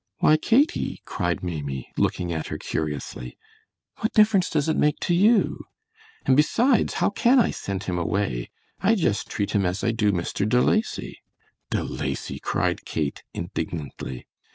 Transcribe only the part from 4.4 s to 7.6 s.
does it make to you? And besides, how can I